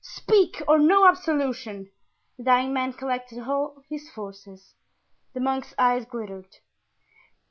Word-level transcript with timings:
Speak, 0.03 0.63
or 0.67 0.79
no 0.79 1.07
absolution!" 1.07 1.91
The 2.35 2.43
dying 2.45 2.73
man 2.73 2.93
collected 2.93 3.37
all 3.47 3.83
his 3.87 4.09
forces. 4.09 4.73
The 5.35 5.39
monk's 5.39 5.75
eyes 5.77 6.05
glittered. 6.05 6.57